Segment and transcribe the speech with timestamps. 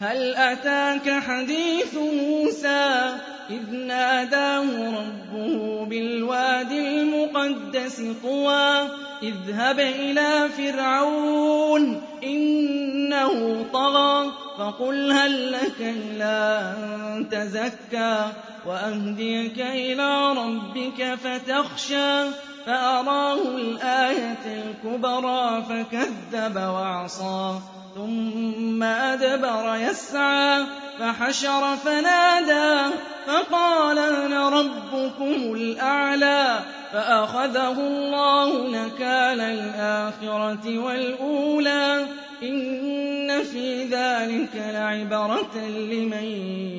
[0.00, 3.16] هل أتاك حديث موسى
[3.50, 8.88] إذ ناداه ربه بالواد المقدس طوى
[9.22, 18.26] اذهب إلى فرعون إنه طغى فقل هل لك إلى أن تزكى
[18.66, 22.30] وأهديك إلى ربك فتخشى
[22.66, 27.58] فأراه الآية الكبرى فكذب وعصى
[27.96, 30.64] ثم أدبر يسعى
[30.98, 32.94] فحشر فنادى
[33.26, 36.58] فقال أنا ربكم الأعلى
[36.92, 42.06] فأخذه الله نكال الآخرة والأولى
[42.42, 46.24] إن في ذلك لعبرة لمن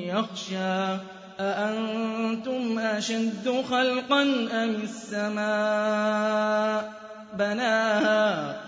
[0.06, 0.96] يخشى
[1.40, 5.52] أأنتم أشد خلقا أم السماء
[7.38, 8.67] بناها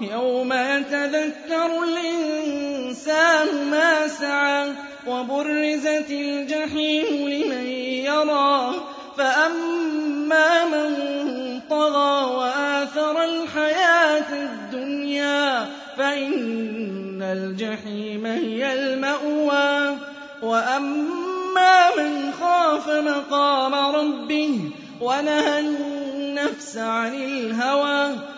[0.00, 4.72] يوم يتذكر الإنسان ما سعى
[5.06, 7.66] وبرزت الجحيم لمن
[8.06, 8.74] يرى
[9.16, 15.66] فأما من طغى وآثر الحياة الدنيا
[15.96, 19.96] فإن الجحيم هي المأوى.
[20.42, 24.60] وأما من خاف مقام ربه
[25.00, 28.14] ونهى النفس عن الهوى